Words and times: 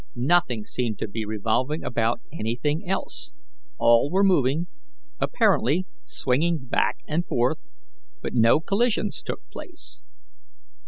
Nothing 0.15 0.65
seemed 0.65 0.97
to 0.97 1.07
be 1.07 1.25
revolving 1.27 1.83
about 1.83 2.21
anything 2.31 2.89
else; 2.89 3.31
all 3.77 4.09
were 4.09 4.23
moving, 4.23 4.65
apparently 5.19 5.85
swinging 6.05 6.57
back 6.65 6.97
and 7.07 7.23
forth, 7.23 7.67
but 8.19 8.33
no 8.33 8.59
collisions 8.61 9.21
took 9.21 9.47
place. 9.51 10.01